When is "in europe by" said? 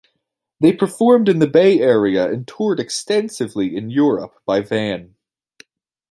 3.77-4.61